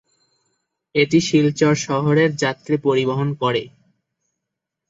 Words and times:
এটি 0.95 1.19
শিলচর 1.21 1.73
শহরের 1.85 2.31
যাত্রী 2.35 2.75
পরিবহন 2.77 3.29
করে। 3.41 3.63